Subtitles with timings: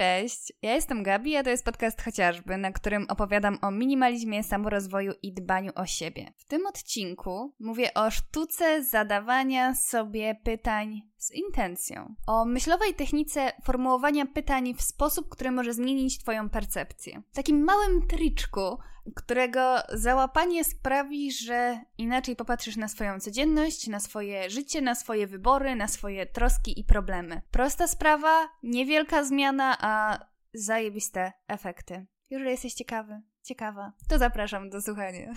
[0.00, 5.12] Cześć, ja jestem Gabi, a to jest podcast chociażby, na którym opowiadam o minimalizmie, samorozwoju
[5.22, 6.32] i dbaniu o siebie.
[6.36, 12.14] W tym odcinku mówię o sztuce zadawania sobie pytań z intencją.
[12.26, 17.22] O myślowej technice formułowania pytań w sposób, który może zmienić Twoją percepcję.
[17.32, 18.78] Takim małym triczku,
[19.16, 25.76] którego załapanie sprawi, że inaczej popatrzysz na swoją codzienność, na swoje życie, na swoje wybory,
[25.76, 27.42] na swoje troski i problemy.
[27.50, 30.18] Prosta sprawa, niewielka zmiana, a
[30.54, 32.06] zajebiste efekty.
[32.30, 35.32] Jeżeli jesteś ciekawy, ciekawa, to zapraszam do słuchania.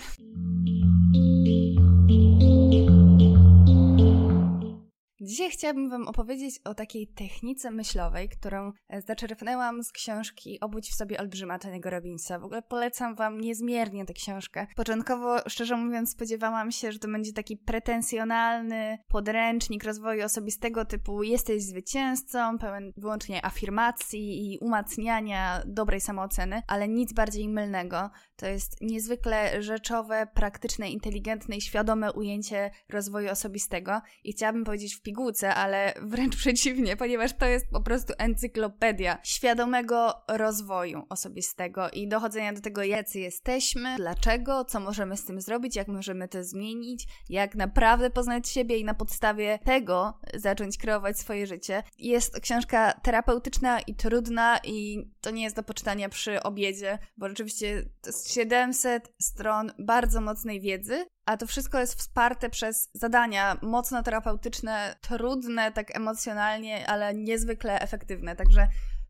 [5.33, 10.95] Dzisiaj chciałabym Wam opowiedzieć o takiej technice myślowej, którą e, zaczerpnęłam z książki Obudź w
[10.95, 12.39] sobie olbrzyma Tony'ego Robinsa.
[12.39, 14.67] W ogóle polecam Wam niezmiernie tę książkę.
[14.75, 21.63] Początkowo, szczerze mówiąc, spodziewałam się, że to będzie taki pretensjonalny podręcznik rozwoju osobistego typu jesteś
[21.63, 28.09] zwycięzcą, pełen wyłącznie afirmacji i umacniania dobrej samooceny, ale nic bardziej mylnego.
[28.43, 35.01] To jest niezwykle rzeczowe, praktyczne, inteligentne i świadome ujęcie rozwoju osobistego i chciałabym powiedzieć w
[35.01, 42.53] pigułce, ale wręcz przeciwnie, ponieważ to jest po prostu encyklopedia świadomego rozwoju osobistego i dochodzenia
[42.53, 47.55] do tego, jacy jesteśmy, dlaczego, co możemy z tym zrobić, jak możemy to zmienić, jak
[47.55, 51.83] naprawdę poznać siebie i na podstawie tego zacząć kreować swoje życie.
[51.97, 57.83] Jest książka terapeutyczna i trudna i to nie jest do poczytania przy obiedzie, bo rzeczywiście
[58.01, 64.03] to jest 700 stron bardzo mocnej wiedzy, a to wszystko jest wsparte przez zadania mocno
[64.03, 68.35] terapeutyczne, trudne tak emocjonalnie, ale niezwykle efektywne.
[68.35, 68.67] Także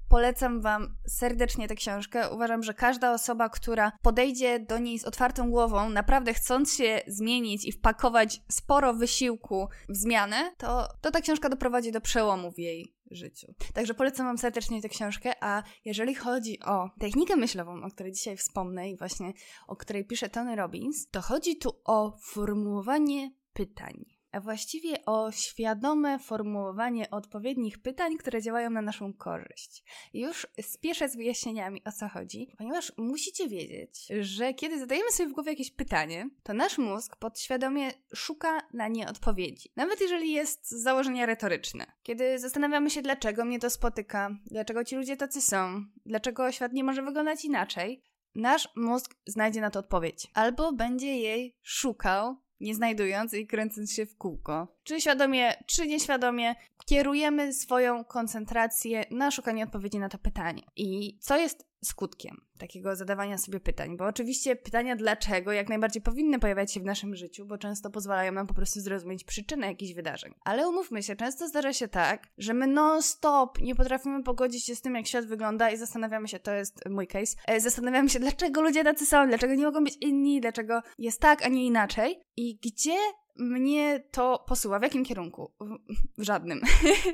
[0.09, 2.29] polecam Wam serdecznie tę książkę.
[2.29, 7.65] Uważam, że każda osoba, która podejdzie do niej z otwartą głową, naprawdę chcąc się zmienić
[7.65, 12.92] i wpakować sporo wysiłku w zmianę, to, to ta książka doprowadzi do przełomu w jej
[13.15, 13.53] życiu.
[13.73, 18.37] Także polecam Wam serdecznie tę książkę, a jeżeli chodzi o technikę myślową, o której dzisiaj
[18.37, 19.33] wspomnę i właśnie
[19.67, 26.19] o której pisze Tony Robbins, to chodzi tu o formułowanie pytań a właściwie o świadome
[26.19, 29.83] formułowanie odpowiednich pytań, które działają na naszą korzyść.
[30.13, 35.33] Już spieszę z wyjaśnieniami o co chodzi, ponieważ musicie wiedzieć, że kiedy zadajemy sobie w
[35.33, 39.69] głowie jakieś pytanie, to nasz mózg podświadomie szuka na nie odpowiedzi.
[39.75, 41.85] Nawet jeżeli jest z założenia retoryczne.
[42.03, 46.83] Kiedy zastanawiamy się, dlaczego mnie to spotyka, dlaczego ci ludzie tacy są, dlaczego świat nie
[46.83, 48.03] może wyglądać inaczej,
[48.35, 50.27] nasz mózg znajdzie na to odpowiedź.
[50.33, 54.67] Albo będzie jej szukał nie znajdując i kręcąc się w kółko.
[54.83, 60.61] Czy świadomie, czy nieświadomie kierujemy swoją koncentrację na szukanie odpowiedzi na to pytanie.
[60.75, 63.97] I co jest skutkiem takiego zadawania sobie pytań?
[63.97, 68.31] Bo oczywiście pytania dlaczego jak najbardziej powinny pojawiać się w naszym życiu, bo często pozwalają
[68.31, 70.33] nam po prostu zrozumieć przyczynę jakichś wydarzeń.
[70.43, 74.81] Ale umówmy się, często zdarza się tak, że my non-stop nie potrafimy pogodzić się z
[74.81, 78.61] tym, jak świat wygląda i zastanawiamy się, to jest mój case, e, zastanawiamy się, dlaczego
[78.61, 82.23] ludzie tacy są, dlaczego nie mogą być inni, dlaczego jest tak, a nie inaczej.
[82.37, 82.97] I gdzie
[83.35, 84.79] mnie to posyła.
[84.79, 85.51] W jakim kierunku?
[85.59, 85.77] W,
[86.17, 86.61] w żadnym.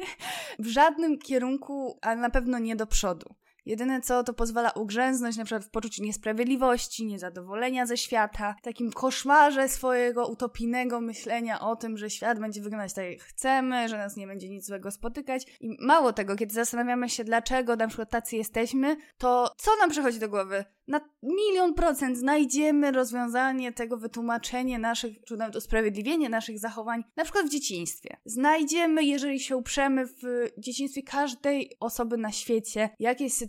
[0.60, 3.36] w żadnym kierunku, ale na pewno nie do przodu.
[3.66, 9.70] Jedyne co, to pozwala ugrzęznąć na przykład w poczuciu niesprawiedliwości, niezadowolenia ze świata, takim koszmarze
[9.70, 14.28] swojego utopijnego myślenia o tym, że świat będzie wyglądać tak jak chcemy, że nas nie
[14.28, 15.46] będzie nic złego spotykać.
[15.62, 20.20] I mało tego, kiedy zastanawiamy się, dlaczego na przykład tacy jesteśmy, to co nam przychodzi
[20.20, 20.66] do głowy?
[20.88, 27.46] Na milion procent znajdziemy rozwiązanie tego, wytłumaczenie naszych, czy nawet usprawiedliwienie naszych zachowań, na przykład
[27.46, 28.18] w dzieciństwie.
[28.26, 33.49] Znajdziemy, jeżeli się uprzemy w dzieciństwie każdej osoby na świecie, jakieś sytuacje,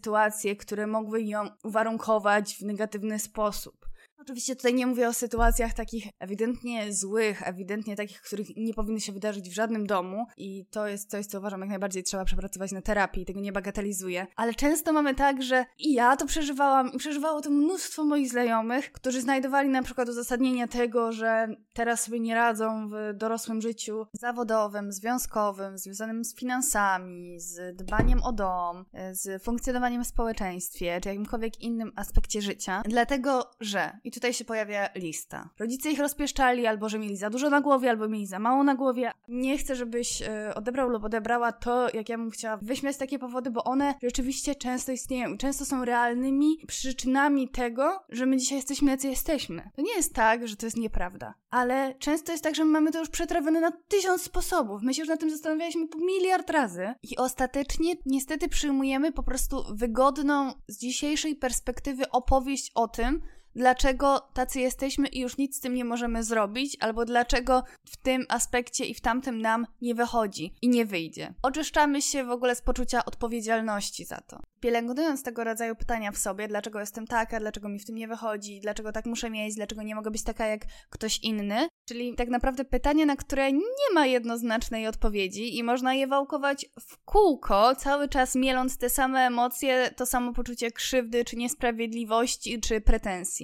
[0.57, 3.80] które mogły ją uwarunkować w negatywny sposób.
[4.21, 9.13] Oczywiście tutaj nie mówię o sytuacjach takich ewidentnie złych, ewidentnie takich, których nie powinny się
[9.13, 12.83] wydarzyć w żadnym domu i to jest coś, co uważam jak najbardziej trzeba przepracować na
[12.83, 14.27] terapii, tego nie bagatelizuję.
[14.37, 18.93] Ale często mamy tak, że i ja to przeżywałam i przeżywało to mnóstwo moich znajomych,
[18.93, 24.93] którzy znajdowali na przykład uzasadnienie tego, że teraz sobie nie radzą w dorosłym życiu zawodowym,
[24.93, 31.93] związkowym, związanym z finansami, z dbaniem o dom, z funkcjonowaniem w społeczeństwie, czy jakimkolwiek innym
[31.97, 35.51] aspekcie życia, dlatego że i tutaj się pojawia lista.
[35.59, 38.75] Rodzice ich rozpieszczali, albo że mieli za dużo na głowie, albo mieli za mało na
[38.75, 39.13] głowie.
[39.29, 43.51] Nie chcę, żebyś e, odebrał lub odebrała to, jak ja bym chciała wyśmiać takie powody,
[43.51, 48.91] bo one rzeczywiście często istnieją i często są realnymi przyczynami tego, że my dzisiaj jesteśmy
[48.91, 49.71] jacy jesteśmy.
[49.77, 52.93] To nie jest tak, że to jest nieprawda, ale często jest tak, że my mamy
[52.93, 54.83] to już przetrawione na tysiąc sposobów.
[54.83, 59.65] My się już na tym zastanawialiśmy po miliard razy i ostatecznie niestety przyjmujemy po prostu
[59.75, 63.23] wygodną z dzisiejszej perspektywy opowieść o tym,
[63.55, 68.27] dlaczego tacy jesteśmy i już nic z tym nie możemy zrobić, albo dlaczego w tym
[68.29, 71.35] aspekcie i w tamtym nam nie wychodzi i nie wyjdzie.
[71.43, 74.41] Oczyszczamy się w ogóle z poczucia odpowiedzialności za to.
[74.61, 78.61] Pielęgnując tego rodzaju pytania w sobie, dlaczego jestem taka, dlaczego mi w tym nie wychodzi,
[78.61, 80.61] dlaczego tak muszę mieć, dlaczego nie mogę być taka jak
[80.91, 86.07] ktoś inny, czyli tak naprawdę pytania, na które nie ma jednoznacznej odpowiedzi i można je
[86.07, 92.61] wałkować w kółko, cały czas mieląc te same emocje, to samo poczucie krzywdy, czy niesprawiedliwości,
[92.61, 93.40] czy pretensji.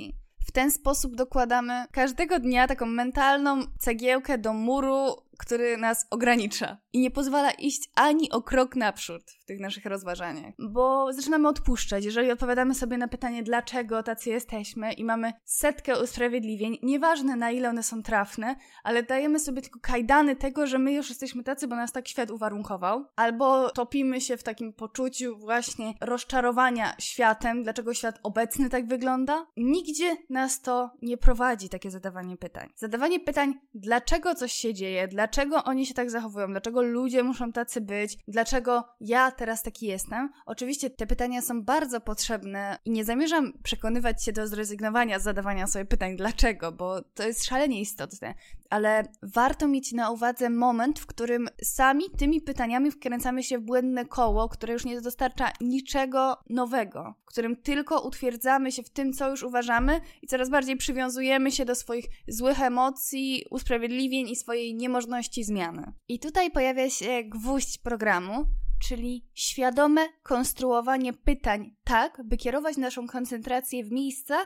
[0.47, 7.01] W ten sposób dokładamy każdego dnia taką mentalną cegiełkę do muru który nas ogranicza i
[7.01, 10.55] nie pozwala iść ani o krok naprzód w tych naszych rozważaniach.
[10.59, 12.05] Bo zaczynamy odpuszczać.
[12.05, 17.69] Jeżeli odpowiadamy sobie na pytanie, dlaczego tacy jesteśmy i mamy setkę usprawiedliwień, nieważne na ile
[17.69, 21.77] one są trafne, ale dajemy sobie tylko kajdany tego, że my już jesteśmy tacy, bo
[21.77, 28.19] nas tak świat uwarunkował, albo topimy się w takim poczuciu właśnie rozczarowania światem, dlaczego świat
[28.23, 29.47] obecny tak wygląda.
[29.57, 32.69] Nigdzie nas to nie prowadzi, takie zadawanie pytań.
[32.77, 37.53] Zadawanie pytań, dlaczego coś się dzieje, dlaczego dlaczego oni się tak zachowują, dlaczego ludzie muszą
[37.53, 40.31] tacy być, dlaczego ja teraz taki jestem.
[40.47, 45.67] Oczywiście te pytania są bardzo potrzebne i nie zamierzam przekonywać się do zrezygnowania z zadawania
[45.67, 48.35] sobie pytań, dlaczego, bo to jest szalenie istotne,
[48.71, 54.05] ale warto mieć na uwadze moment, w którym sami tymi pytaniami wkręcamy się w błędne
[54.05, 59.31] koło, które już nie dostarcza niczego nowego, w którym tylko utwierdzamy się w tym, co
[59.31, 65.45] już uważamy i coraz bardziej przywiązujemy się do swoich złych emocji, usprawiedliwień i swojej niemożności
[65.45, 65.93] zmiany.
[66.09, 68.47] I tutaj pojawia się gwóźdź programu,
[68.89, 74.37] czyli świadome konstruowanie pytań tak, by kierować naszą koncentrację w miejsca,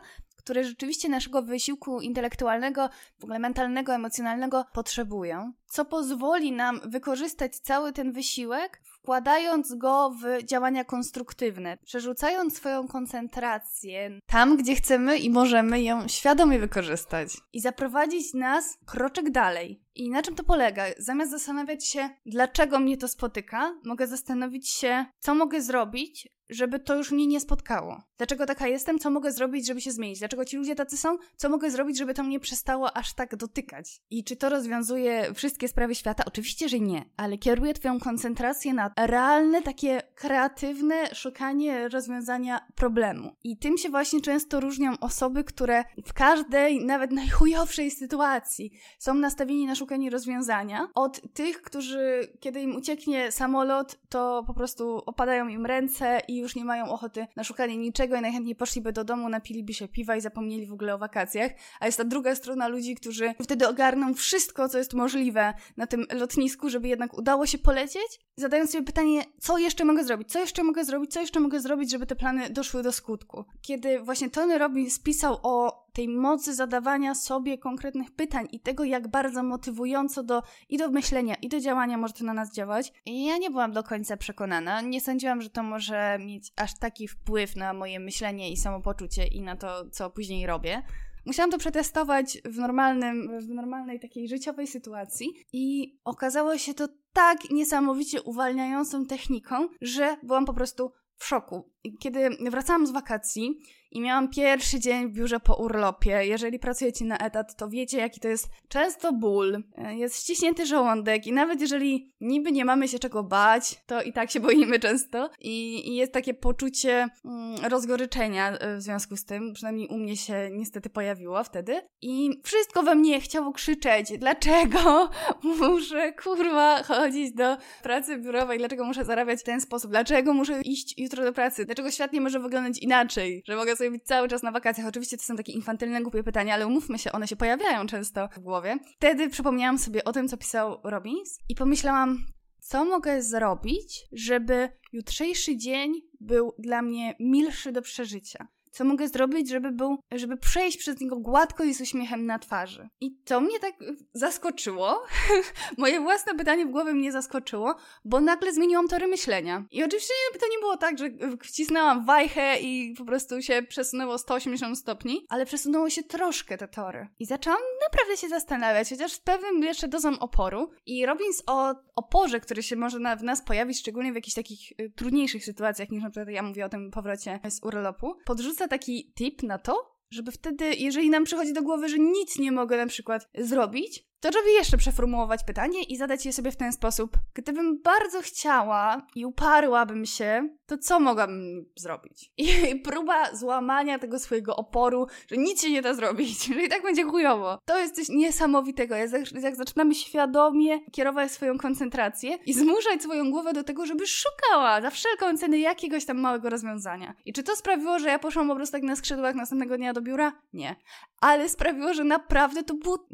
[0.50, 2.88] które rzeczywiście naszego wysiłku intelektualnego,
[3.19, 10.44] w ogóle mentalnego, emocjonalnego potrzebują, co pozwoli nam wykorzystać cały ten wysiłek, wkładając go w
[10.44, 18.35] działania konstruktywne, przerzucając swoją koncentrację tam, gdzie chcemy i możemy ją świadomie wykorzystać i zaprowadzić
[18.35, 19.82] nas kroczek dalej.
[19.95, 20.85] I na czym to polega?
[20.99, 26.97] Zamiast zastanawiać się, dlaczego mnie to spotyka, mogę zastanowić się, co mogę zrobić, żeby to
[26.97, 28.03] już mnie nie spotkało.
[28.17, 28.99] Dlaczego taka jestem?
[28.99, 30.19] Co mogę zrobić, żeby się zmienić?
[30.19, 31.19] Dlaczego ci ludzie tacy są?
[31.37, 34.01] Co mogę zrobić, żeby to mnie przestało aż tak dotykać?
[34.11, 36.25] I czy to rozwiązuje wszystkie sprawy świata?
[36.27, 43.37] Oczywiście, że nie, ale kieruje twoją koncentrację na realne, takie kreatywne szukanie rozwiązania problemu.
[43.45, 49.67] I tym się właśnie często różnią osoby, które w każdej, nawet najchujowszej sytuacji są nastawieni
[49.67, 55.67] na szukanie rozwiązania, od tych, którzy kiedy im ucieknie samolot, to po prostu opadają im
[55.67, 59.75] ręce i już nie mają ochoty na szukanie niczego i najchętniej poszliby do domu, napiliby
[59.75, 61.53] się piwa i zapomnieli w ogóle o wakacjach.
[61.81, 66.06] A jest ta druga strona ludzi, którzy wtedy ogarną wszystko, co jest możliwe na tym
[66.12, 70.62] lotnisku, żeby jednak udało się polecieć, zadając sobie pytanie, co jeszcze mogę zrobić, co jeszcze
[70.62, 73.44] mogę zrobić, co jeszcze mogę zrobić, żeby te plany doszły do skutku.
[73.62, 79.09] Kiedy właśnie Tony Robbins spisał o tej mocy zadawania sobie konkretnych pytań i tego, jak
[79.09, 82.93] bardzo motywująco do i do myślenia, i do działania może to na nas działać.
[83.07, 84.81] I ja nie byłam do końca przekonana.
[84.81, 89.43] Nie sądziłam, że to może mieć aż taki wpływ na moje myślenie i samopoczucie i
[89.43, 90.83] na to, co później robię.
[91.27, 97.51] Musiałam to przetestować w, normalnym, w normalnej takiej życiowej sytuacji i okazało się to tak
[97.51, 101.71] niesamowicie uwalniającą techniką, że byłam po prostu w szoku.
[102.01, 103.59] Kiedy wracałam z wakacji
[103.91, 106.27] i miałam pierwszy dzień w biurze po urlopie.
[106.27, 111.27] Jeżeli pracujecie na etat, to wiecie, jaki to jest często ból, e, jest ściśnięty żołądek
[111.27, 115.31] i nawet jeżeli niby nie mamy się czego bać, to i tak się boimy często.
[115.41, 120.17] I, i jest takie poczucie mm, rozgoryczenia e, w związku z tym, przynajmniej u mnie
[120.17, 121.81] się niestety pojawiło wtedy.
[122.03, 125.11] I wszystko we mnie chciało krzyczeć, dlaczego
[125.61, 130.99] muszę kurwa chodzić do pracy biurowej, dlaczego muszę zarabiać w ten sposób, dlaczego muszę iść
[130.99, 134.43] jutro do pracy, dlaczego świat nie może wyglądać inaczej, że mogę sobie być cały czas
[134.43, 134.87] na wakacjach.
[134.87, 138.39] Oczywiście to są takie infantylne, głupie pytania, ale umówmy się, one się pojawiają często w
[138.39, 138.79] głowie.
[138.97, 142.27] Wtedy przypomniałam sobie o tym, co pisał Robbins i pomyślałam,
[142.59, 149.49] co mogę zrobić, żeby jutrzejszy dzień był dla mnie milszy do przeżycia co mogę zrobić,
[149.49, 152.89] żeby był, żeby przejść przez niego gładko i z uśmiechem na twarzy.
[153.00, 153.75] I to mnie tak
[154.12, 155.03] zaskoczyło.
[155.79, 157.75] Moje własne pytanie w głowie mnie zaskoczyło,
[158.05, 159.65] bo nagle zmieniłam tory myślenia.
[159.71, 161.11] I oczywiście to nie było tak, że
[161.43, 167.09] wcisnęłam wajchę i po prostu się przesunęło 180 stopni, ale przesunęło się troszkę te tory.
[167.19, 170.71] I zaczęłam naprawdę się zastanawiać, chociaż z pewnym jeszcze dozą oporu.
[170.87, 174.73] I Robbins o oporze, który się może na, w nas pojawić, szczególnie w jakichś takich
[174.81, 179.12] y, trudniejszych sytuacjach, niż na przykład ja mówię o tym powrocie z urlopu, podrzuca taki
[179.14, 182.87] tip na to, żeby wtedy, jeżeli nam przychodzi do głowy, że nic nie mogę na
[182.87, 187.17] przykład zrobić, to żeby jeszcze przeformułować pytanie i zadać je sobie w ten sposób.
[187.35, 192.33] Gdybym bardzo chciała i uparłabym się, to co mogłabym zrobić?
[192.37, 192.47] I
[192.85, 197.05] próba złamania tego swojego oporu, że nic się nie da zrobić, że i tak będzie
[197.05, 197.59] chujowo.
[197.65, 198.95] To jest coś niesamowitego.
[199.43, 204.91] Jak, zaczynamy świadomie kierować swoją koncentrację i zmuszać swoją głowę do tego, żeby szukała za
[204.91, 207.15] wszelką cenę jakiegoś tam małego rozwiązania.
[207.25, 210.00] I czy to sprawiło, że ja poszłam po prostu tak na skrzydłach następnego dnia do
[210.00, 210.33] biura?
[210.53, 210.77] Nie.
[211.21, 213.07] Ale sprawiło, że naprawdę to było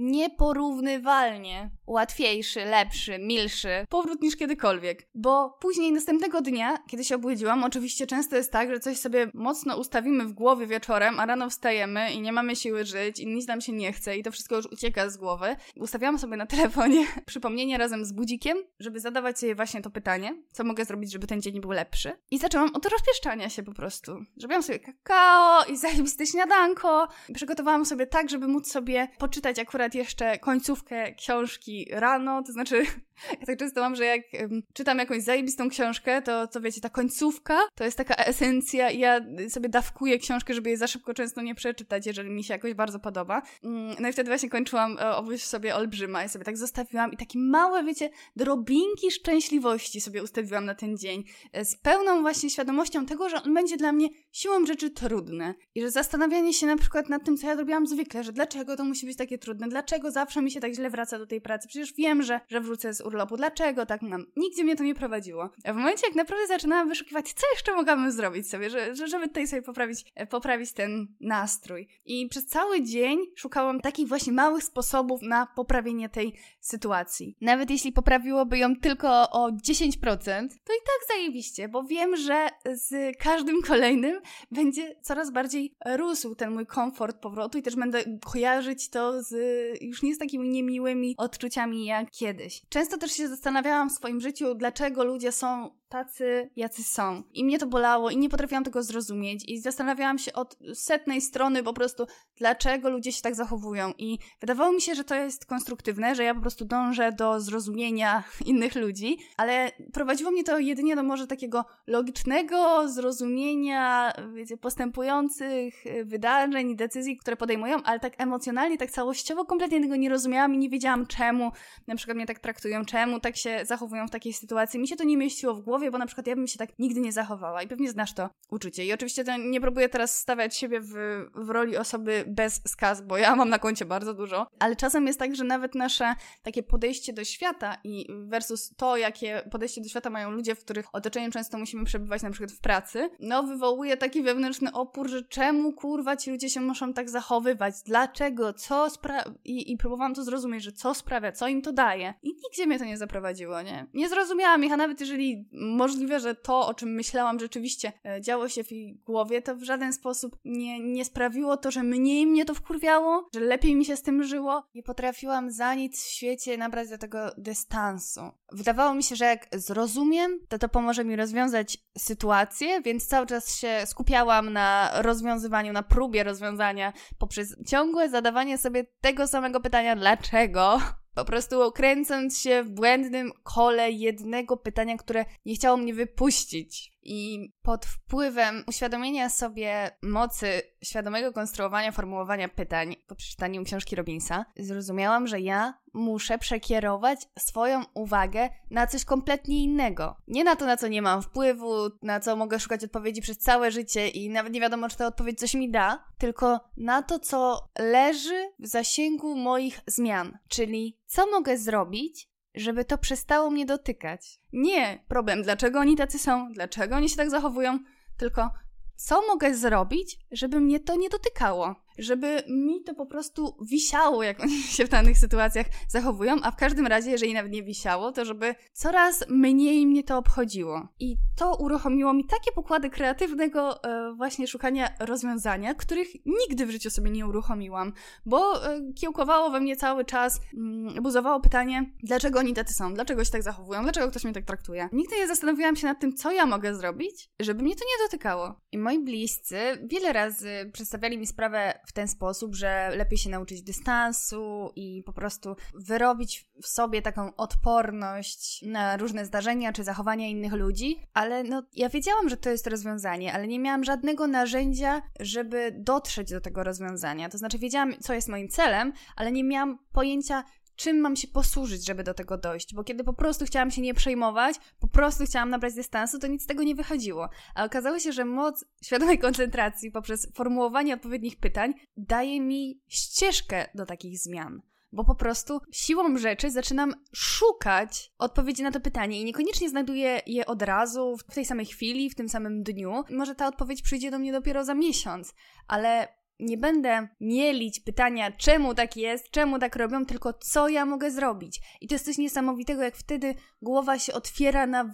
[0.96, 5.08] nieporównywalnie łatwiejszy, lepszy, milszy powrót niż kiedykolwiek.
[5.14, 9.76] Bo później następnego dnia, kiedy się obudziłam, oczywiście często jest tak, że coś sobie mocno
[9.76, 13.60] ustawimy w głowie wieczorem, a rano wstajemy i nie mamy siły żyć i nic nam
[13.60, 15.56] się nie chce i to wszystko już ucieka z głowy.
[15.80, 20.64] Ustawiałam sobie na telefonie przypomnienie razem z budzikiem, żeby zadawać sobie właśnie to pytanie, co
[20.64, 22.12] mogę zrobić, żeby ten dzień był lepszy.
[22.30, 24.12] I zaczęłam od rozpieszczania się po prostu.
[24.36, 27.08] Zrobiłam sobie kakao i zajebiste śniadanko.
[27.34, 32.76] Przygotowałam sobie tak, żeby móc sobie poczytać akurat jeszcze końcówkę książki rano, to znaczy
[33.40, 36.90] ja tak często mam, że jak um, czytam jakąś zajebistą książkę, to, to wiecie, ta
[36.90, 41.42] końcówka to jest taka esencja i ja sobie dawkuję książkę, żeby jej za szybko często
[41.42, 43.42] nie przeczytać, jeżeli mi się jakoś bardzo podoba.
[43.62, 47.16] Um, no i wtedy właśnie kończyłam e, obóz sobie olbrzyma i sobie tak zostawiłam i
[47.16, 51.24] takie małe, wiecie, drobinki szczęśliwości sobie ustawiłam na ten dzień.
[51.52, 55.54] E, z pełną właśnie świadomością tego, że on będzie dla mnie siłą rzeczy trudny.
[55.74, 58.84] I że zastanawianie się na przykład nad tym, co ja robiłam zwykle, że dlaczego to
[58.84, 61.94] musi być takie trudne, dlaczego zawsze mi się tak źle wraca do tej pracy, przecież
[61.94, 64.26] wiem, że, że wrócę z urlopu, dlaczego tak mam.
[64.36, 65.50] Nigdzie mnie to nie prowadziło.
[65.64, 69.28] A w momencie, jak naprawdę zaczynałam wyszukiwać, co jeszcze mogłabym zrobić sobie, że, że, żeby
[69.28, 71.88] tutaj sobie poprawić, e, poprawić ten nastrój.
[72.04, 77.36] I przez cały dzień szukałam takich właśnie małych sposobów na poprawienie tej sytuacji.
[77.40, 83.18] Nawet jeśli poprawiłoby ją tylko o 10%, to i tak zajebiście, bo wiem, że z
[83.18, 84.20] każdym kolejnym
[84.50, 89.36] będzie coraz bardziej rósł ten mój komfort powrotu i też będę kojarzyć to z
[89.82, 92.62] już nie z takimi niemiłymi odczuciami jak kiedyś.
[92.68, 97.22] Często też się zastanawiałam w swoim życiu, dlaczego ludzie są tacy, jacy są.
[97.32, 101.62] I mnie to bolało i nie potrafiłam tego zrozumieć i zastanawiałam się od setnej strony
[101.62, 106.14] po prostu, dlaczego ludzie się tak zachowują i wydawało mi się, że to jest konstruktywne,
[106.14, 111.02] że ja po prostu dążę do zrozumienia innych ludzi, ale prowadziło mnie to jedynie do
[111.02, 115.74] może takiego logicznego zrozumienia, wiecie, postępujących
[116.04, 120.58] wydarzeń i decyzji, które podejmują, ale tak emocjonalnie, tak całościowo kompletnie tego nie rozumiałam i
[120.58, 121.52] nie wiedziałam czemu
[121.86, 124.80] na przykład mnie tak traktują, czemu tak się zachowują w takiej sytuacji.
[124.80, 126.78] Mi się to nie mieściło w głowie, głowie, bo na przykład ja bym się tak
[126.78, 128.84] nigdy nie zachowała i pewnie znasz to uczucie.
[128.84, 130.94] I oczywiście nie próbuję teraz stawiać siebie w,
[131.34, 135.18] w roli osoby bez skaz, bo ja mam na koncie bardzo dużo, ale czasem jest
[135.18, 140.10] tak, że nawet nasze takie podejście do świata i versus to, jakie podejście do świata
[140.10, 144.22] mają ludzie, w których otoczeniu często musimy przebywać na przykład w pracy, no wywołuje taki
[144.22, 149.72] wewnętrzny opór, że czemu kurwa ci ludzie się muszą tak zachowywać, dlaczego, co sprawia I,
[149.72, 152.14] i próbowałam to zrozumieć, że co sprawia, co im to daje.
[152.22, 153.86] I nigdzie mnie to nie zaprowadziło, nie?
[153.94, 158.48] Nie zrozumiałam ich, a nawet jeżeli możliwe, że to, o czym myślałam, rzeczywiście e, działo
[158.48, 162.44] się w jej głowie, to w żaden sposób nie, nie sprawiło to, że mniej mnie
[162.44, 164.62] to wkurwiało, że lepiej mi się z tym żyło.
[164.74, 168.20] Nie potrafiłam za nic w świecie nabrać do tego dystansu.
[168.52, 173.56] Wydawało mi się, że jak zrozumiem, to to pomoże mi rozwiązać sytuację, więc cały czas
[173.56, 180.80] się skupiałam na rozwiązywaniu, na próbie rozwiązania poprzez ciągłe zadawanie sobie tego samego pytania, dlaczego
[181.16, 186.95] po prostu kręcąc się w błędnym kole jednego pytania, które nie chciało mnie wypuścić.
[187.08, 195.26] I pod wpływem uświadomienia sobie mocy świadomego konstruowania, formułowania pytań po przeczytaniu książki Robinsa, zrozumiałam,
[195.26, 200.16] że ja muszę przekierować swoją uwagę na coś kompletnie innego.
[200.28, 203.70] Nie na to, na co nie mam wpływu, na co mogę szukać odpowiedzi przez całe
[203.70, 207.68] życie i nawet nie wiadomo, czy ta odpowiedź coś mi da, tylko na to, co
[207.78, 210.38] leży w zasięgu moich zmian.
[210.48, 214.40] Czyli co mogę zrobić, żeby to przestało mnie dotykać.
[214.52, 217.78] Nie problem, dlaczego oni tacy są, dlaczego oni się tak zachowują,
[218.16, 218.50] tylko
[218.96, 224.40] co mogę zrobić, żeby mnie to nie dotykało żeby mi to po prostu wisiało, jak
[224.44, 228.24] oni się w danych sytuacjach zachowują, a w każdym razie, jeżeli nawet nie wisiało, to
[228.24, 230.88] żeby coraz mniej mnie to obchodziło.
[231.00, 236.90] I to uruchomiło mi takie pokłady kreatywnego e, właśnie szukania rozwiązania, których nigdy w życiu
[236.90, 237.92] sobie nie uruchomiłam,
[238.26, 243.24] bo e, kiełkowało we mnie cały czas, mm, buzowało pytanie, dlaczego oni tacy są, dlaczego
[243.24, 244.88] się tak zachowują, dlaczego ktoś mnie tak traktuje.
[244.92, 248.60] Nigdy nie zastanawiałam się nad tym, co ja mogę zrobić, żeby mnie to nie dotykało.
[248.72, 253.62] I moi bliscy wiele razy przedstawiali mi sprawę w ten sposób, że lepiej się nauczyć
[253.62, 260.52] dystansu i po prostu wyrobić w sobie taką odporność na różne zdarzenia czy zachowania innych
[260.52, 265.72] ludzi, ale no ja wiedziałam, że to jest rozwiązanie, ale nie miałam żadnego narzędzia, żeby
[265.78, 267.28] dotrzeć do tego rozwiązania.
[267.28, 270.44] To znaczy wiedziałam, co jest moim celem, ale nie miałam pojęcia,
[270.76, 273.94] czym mam się posłużyć, żeby do tego dojść, bo kiedy po prostu chciałam się nie
[273.94, 277.28] przejmować, po prostu chciałam nabrać dystansu, to nic z tego nie wychodziło.
[277.54, 283.86] A okazało się, że moc świadomej koncentracji poprzez formułowanie odpowiednich pytań daje mi ścieżkę do
[283.86, 289.68] takich zmian bo po prostu siłą rzeczy zaczynam szukać odpowiedzi na to pytanie i niekoniecznie
[289.68, 293.04] znajduję je od razu, w tej samej chwili, w tym samym dniu.
[293.10, 295.34] Może ta odpowiedź przyjdzie do mnie dopiero za miesiąc,
[295.68, 296.08] ale
[296.40, 301.60] nie będę mielić pytania, czemu tak jest, czemu tak robią, tylko co ja mogę zrobić.
[301.80, 304.90] I to jest coś niesamowitego, jak wtedy głowa się otwiera na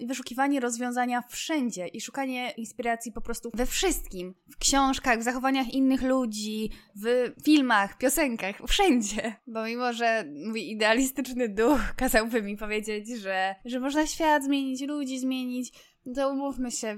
[0.00, 4.34] wyszukiwanie rozwiązania wszędzie i szukanie inspiracji po prostu we wszystkim.
[4.50, 6.70] W książkach, w zachowaniach innych ludzi,
[7.02, 9.34] w filmach, piosenkach, wszędzie.
[9.46, 15.18] Bo mimo, że mój idealistyczny duch kazałby mi powiedzieć, że, że można świat zmienić, ludzi
[15.18, 15.72] zmienić,
[16.14, 16.96] to umówmy się,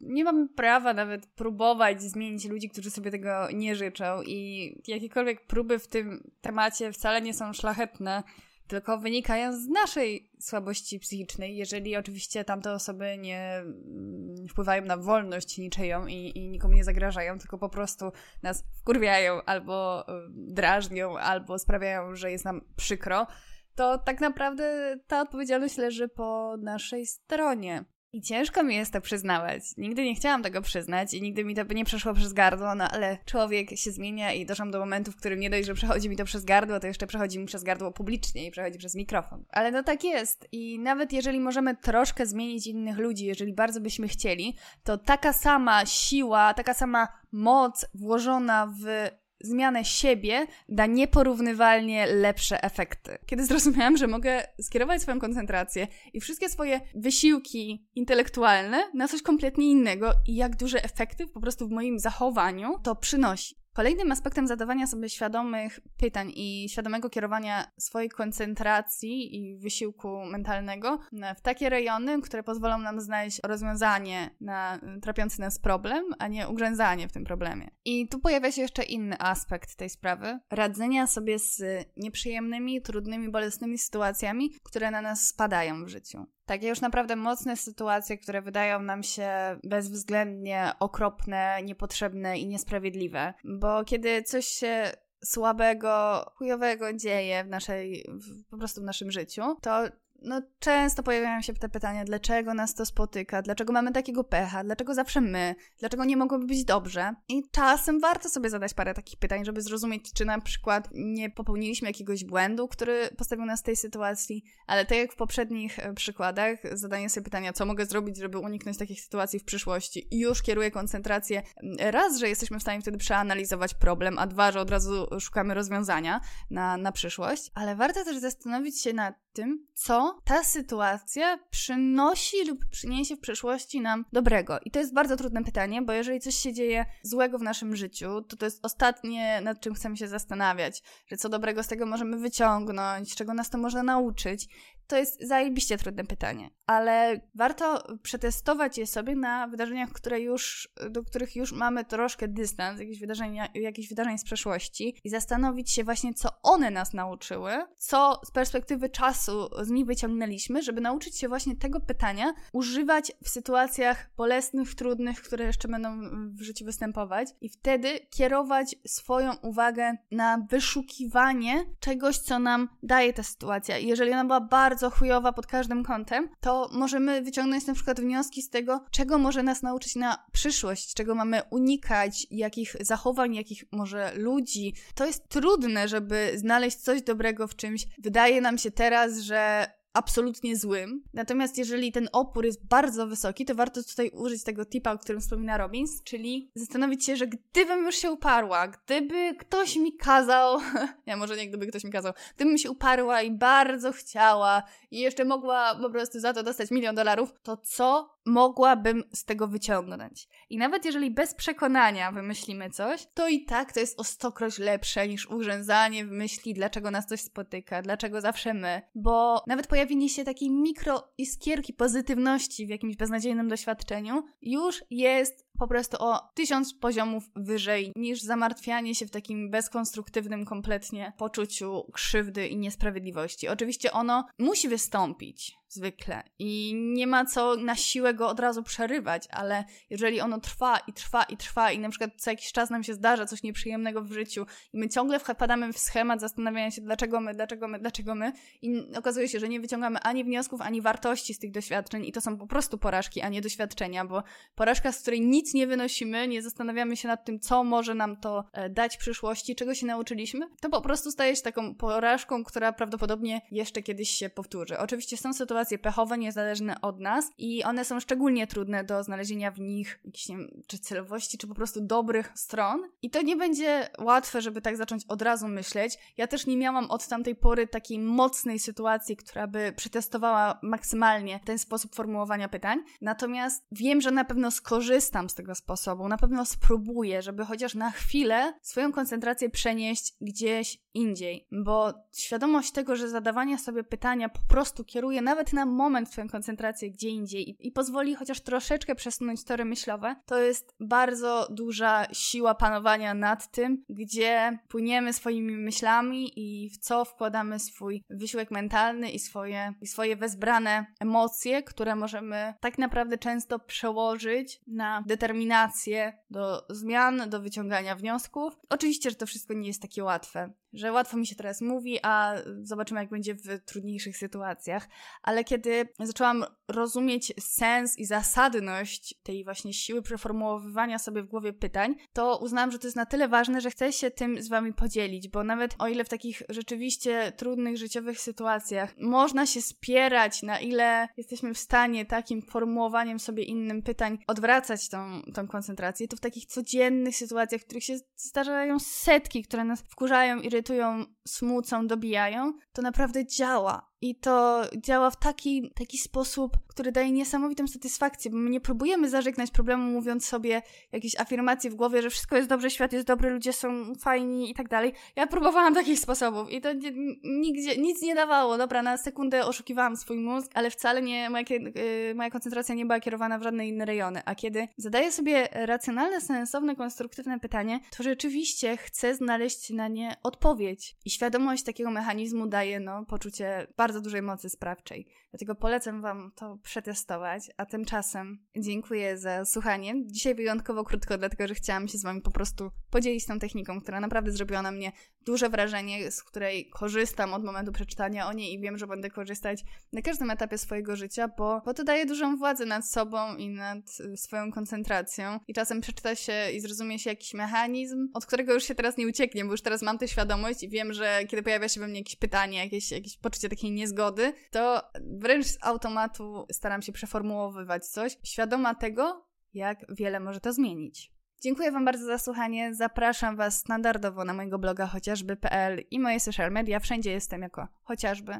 [0.00, 5.78] nie mamy prawa nawet próbować zmienić ludzi, którzy sobie tego nie życzą i jakiekolwiek próby
[5.78, 8.22] w tym temacie wcale nie są szlachetne,
[8.66, 15.58] tylko wynikają z naszej słabości psychicznej, jeżeli oczywiście tamte osoby nie mm, wpływają na wolność
[15.58, 18.12] niczyją i, i nikomu nie zagrażają, tylko po prostu
[18.42, 23.26] nas wkurwiają albo y, drażnią, albo sprawiają, że jest nam przykro,
[23.74, 27.84] to tak naprawdę ta odpowiedzialność leży po naszej stronie.
[28.16, 29.62] I ciężko mi jest to przyznawać.
[29.76, 32.88] Nigdy nie chciałam tego przyznać i nigdy mi to by nie przeszło przez gardło, no
[32.88, 36.16] ale człowiek się zmienia i doszłam do momentu, w którym nie dość, że przechodzi mi
[36.16, 39.44] to przez gardło, to jeszcze przechodzi mi przez gardło publicznie i przechodzi przez mikrofon.
[39.48, 44.08] Ale no tak jest i nawet jeżeli możemy troszkę zmienić innych ludzi, jeżeli bardzo byśmy
[44.08, 52.62] chcieli, to taka sama siła, taka sama moc włożona w zmianę siebie da nieporównywalnie lepsze
[52.64, 53.18] efekty.
[53.26, 59.70] Kiedy zrozumiałam, że mogę skierować swoją koncentrację i wszystkie swoje wysiłki intelektualne na coś kompletnie
[59.70, 63.65] innego i jak duże efekty po prostu w moim zachowaniu to przynosi.
[63.76, 70.98] Kolejnym aspektem zadawania sobie świadomych pytań i świadomego kierowania swojej koncentracji i wysiłku mentalnego
[71.36, 77.08] w takie rejony, które pozwolą nam znaleźć rozwiązanie na trapiący nas problem, a nie ugrzęzanie
[77.08, 77.70] w tym problemie.
[77.84, 81.62] I tu pojawia się jeszcze inny aspekt tej sprawy radzenia sobie z
[81.96, 86.26] nieprzyjemnymi, trudnymi, bolesnymi sytuacjami, które na nas spadają w życiu.
[86.46, 89.30] Takie już naprawdę mocne sytuacje, które wydają nam się
[89.64, 93.34] bezwzględnie okropne, niepotrzebne i niesprawiedliwe.
[93.44, 94.92] Bo kiedy coś się
[95.24, 99.84] słabego, chujowego dzieje w naszej, w, po prostu w naszym życiu, to
[100.26, 104.94] no, często pojawiają się te pytania, dlaczego nas to spotyka, dlaczego mamy takiego pecha, dlaczego
[104.94, 107.14] zawsze my, dlaczego nie mogłoby być dobrze.
[107.28, 111.88] I czasem warto sobie zadać parę takich pytań, żeby zrozumieć, czy na przykład nie popełniliśmy
[111.88, 116.58] jakiegoś błędu, który postawił nas w tej sytuacji, ale tak jak w poprzednich e, przykładach,
[116.72, 120.70] zadanie sobie pytania, co mogę zrobić, żeby uniknąć takich sytuacji w przyszłości, i już kieruje
[120.70, 121.42] koncentrację
[121.78, 126.20] raz, że jesteśmy w stanie wtedy przeanalizować problem, a dwa, że od razu szukamy rozwiązania
[126.50, 132.58] na, na przyszłość, ale warto też zastanowić się nad tym, co ta sytuacja przynosi lub
[132.70, 134.58] przyniesie w przyszłości nam dobrego.
[134.64, 138.22] I to jest bardzo trudne pytanie, bo jeżeli coś się dzieje złego w naszym życiu,
[138.22, 142.18] to to jest ostatnie, nad czym chcemy się zastanawiać, że co dobrego z tego możemy
[142.18, 144.48] wyciągnąć, czego nas to może nauczyć.
[144.86, 151.02] To jest zajebiście trudne pytanie, ale warto przetestować je sobie na wydarzeniach, które już, do
[151.02, 156.14] których już mamy troszkę dystans, jakieś wydarzenia, jakieś wydarzeń z przeszłości i zastanowić się właśnie,
[156.14, 161.56] co one nas nauczyły, co z perspektywy czasu z nich wyciągnęliśmy, żeby nauczyć się właśnie
[161.56, 166.00] tego pytania używać w sytuacjach bolesnych, trudnych, które jeszcze będą
[166.34, 173.22] w życiu występować i wtedy kierować swoją uwagę na wyszukiwanie czegoś, co nam daje ta
[173.22, 173.78] sytuacja.
[173.78, 178.00] I jeżeli ona była bardzo bardzo chujowa pod każdym kątem, to możemy wyciągnąć na przykład
[178.00, 183.64] wnioski z tego, czego może nas nauczyć na przyszłość, czego mamy unikać, jakich zachowań, jakich
[183.72, 184.74] może ludzi.
[184.94, 187.86] To jest trudne, żeby znaleźć coś dobrego w czymś.
[187.98, 191.02] Wydaje nam się teraz, że absolutnie złym.
[191.14, 195.20] Natomiast jeżeli ten opór jest bardzo wysoki, to warto tutaj użyć tego tipa, o którym
[195.20, 200.58] wspomina Robbins, czyli zastanowić się, że gdybym już się uparła, gdyby ktoś mi kazał,
[201.06, 205.24] ja może nie gdyby ktoś mi kazał, gdybym się uparła i bardzo chciała i jeszcze
[205.24, 210.28] mogła po prostu za to dostać milion dolarów, to co mogłabym z tego wyciągnąć.
[210.50, 215.08] I nawet jeżeli bez przekonania wymyślimy coś, to i tak to jest o stokroć lepsze
[215.08, 218.82] niż urzęzanie w myśli, dlaczego nas coś spotyka, dlaczego zawsze my.
[218.94, 225.68] Bo nawet pojawienie się takiej mikro iskierki pozytywności w jakimś beznadziejnym doświadczeniu już jest po
[225.68, 232.56] prostu o tysiąc poziomów wyżej niż zamartwianie się w takim bezkonstruktywnym kompletnie poczuciu krzywdy i
[232.56, 233.48] niesprawiedliwości.
[233.48, 239.28] Oczywiście ono musi wystąpić zwykle i nie ma co na siłę go od razu przerywać,
[239.30, 242.84] ale jeżeli ono trwa i trwa i trwa i na przykład co jakiś czas nam
[242.84, 247.20] się zdarza coś nieprzyjemnego w życiu i my ciągle wpadamy w schemat zastanawiania się dlaczego
[247.20, 251.34] my, dlaczego my, dlaczego my i okazuje się, że nie wyciągamy ani wniosków, ani wartości
[251.34, 254.22] z tych doświadczeń i to są po prostu porażki, a nie doświadczenia, bo
[254.54, 258.44] porażka, z której nic nie wynosimy, nie zastanawiamy się nad tym, co może nam to
[258.52, 262.72] e, dać w przyszłości, czego się nauczyliśmy, to po prostu staje się taką porażką, która
[262.72, 264.78] prawdopodobnie jeszcze kiedyś się powtórzy.
[264.78, 269.60] Oczywiście są sytuacje pechowe, niezależne od nas i one są szczególnie trudne do znalezienia w
[269.60, 272.82] nich jakiejś, nie wiem, czy celowości, czy po prostu dobrych stron.
[273.02, 275.98] I to nie będzie łatwe, żeby tak zacząć od razu myśleć.
[276.16, 281.58] Ja też nie miałam od tamtej pory takiej mocnej sytuacji, która by przetestowała maksymalnie ten
[281.58, 282.78] sposób formułowania pytań.
[283.00, 287.90] Natomiast wiem, że na pewno skorzystam z tego sposobu, na pewno spróbuję, żeby chociaż na
[287.90, 294.84] chwilę swoją koncentrację przenieść gdzieś indziej, bo świadomość tego, że zadawanie sobie pytania po prostu
[294.84, 299.64] kieruje nawet na moment Twoją koncentrację gdzie indziej i, i pozwoli chociaż troszeczkę przesunąć tory
[299.64, 306.78] myślowe, to jest bardzo duża siła panowania nad tym, gdzie płyniemy swoimi myślami i w
[306.78, 313.18] co wkładamy swój wysiłek mentalny i swoje, i swoje wezbrane emocje, które możemy tak naprawdę
[313.18, 318.54] często przełożyć na determinację do zmian, do wyciągania wniosków.
[318.68, 322.34] Oczywiście, że to wszystko nie jest takie łatwe że łatwo mi się teraz mówi, a
[322.62, 324.88] zobaczymy, jak będzie w trudniejszych sytuacjach.
[325.22, 331.94] Ale kiedy zaczęłam rozumieć sens i zasadność tej właśnie siły przeformułowywania sobie w głowie pytań,
[332.12, 335.28] to uznałam, że to jest na tyle ważne, że chcę się tym z Wami podzielić,
[335.28, 341.08] bo nawet o ile w takich rzeczywiście trudnych życiowych sytuacjach można się spierać, na ile
[341.16, 346.46] jesteśmy w stanie takim formułowaniem sobie innym pytań odwracać tą, tą koncentrację, to w takich
[346.46, 352.82] codziennych sytuacjach, w których się zdarzają setki, które nas wkurzają, irytują, irytują, smucą, dobijają, to
[352.82, 353.90] naprawdę działa.
[354.00, 359.08] I to działa w taki, taki sposób, który daje niesamowitą satysfakcję, bo my nie próbujemy
[359.08, 363.30] zażegnać problemu, mówiąc sobie jakieś afirmacje w głowie, że wszystko jest dobrze, świat jest dobry,
[363.30, 364.92] ludzie są fajni i tak dalej.
[365.16, 366.92] Ja próbowałam takich sposobów i to nie,
[367.24, 368.58] nigdzie, nic nie dawało.
[368.58, 373.00] Dobra, na sekundę oszukiwałam swój mózg, ale wcale nie, moja, yy, moja koncentracja nie była
[373.00, 374.22] kierowana w żadne inne rejony.
[374.24, 380.96] A kiedy zadaję sobie racjonalne, sensowne, konstruktywne pytanie, to rzeczywiście chcę znaleźć na nie odpowiedź.
[381.04, 385.06] I świadomość takiego mechanizmu daje no, poczucie bardzo dużej mocy sprawczej.
[385.30, 387.42] Dlatego polecam Wam to przetestować.
[387.56, 389.94] A tymczasem dziękuję za słuchanie.
[390.06, 394.00] Dzisiaj wyjątkowo krótko, dlatego że chciałam się z Wami po prostu podzielić tą techniką, która
[394.00, 394.92] naprawdę zrobiła na mnie
[395.26, 399.64] duże wrażenie, z której korzystam od momentu przeczytania o niej i wiem, że będę korzystać
[399.92, 403.78] na każdym etapie swojego życia, bo, bo to daje dużą władzę nad sobą i nad
[404.00, 405.40] y, swoją koncentracją.
[405.48, 409.06] I czasem przeczyta się i zrozumie się jakiś mechanizm, od którego już się teraz nie
[409.06, 411.98] ucieknie, bo już teraz mam tę świadomość i wiem, że kiedy pojawia się we mnie
[411.98, 418.16] jakieś pytanie, jakieś, jakieś poczucie takiej niezgody, to wręcz z automatu staram się przeformułowywać coś,
[418.22, 421.12] świadoma tego, jak wiele może to zmienić.
[421.42, 422.74] Dziękuję Wam bardzo za słuchanie.
[422.74, 426.80] Zapraszam Was standardowo na mojego bloga chociażby.pl i moje social media.
[426.80, 428.32] Wszędzie jestem jako chociażby.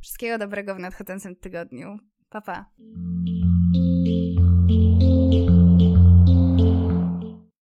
[0.00, 1.98] Wszystkiego dobrego w nadchodzącym tygodniu.
[2.28, 2.66] Pa, pa.